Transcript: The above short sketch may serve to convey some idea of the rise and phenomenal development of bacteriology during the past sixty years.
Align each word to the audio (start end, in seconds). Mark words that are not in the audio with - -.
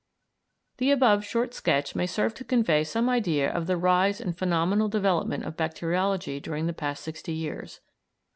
The 0.77 0.89
above 0.89 1.23
short 1.23 1.53
sketch 1.53 1.93
may 1.93 2.07
serve 2.07 2.33
to 2.33 2.43
convey 2.43 2.83
some 2.83 3.07
idea 3.07 3.51
of 3.51 3.67
the 3.67 3.77
rise 3.77 4.19
and 4.19 4.35
phenomenal 4.35 4.87
development 4.89 5.43
of 5.45 5.55
bacteriology 5.55 6.39
during 6.39 6.65
the 6.65 6.73
past 6.73 7.03
sixty 7.03 7.33
years. 7.33 7.81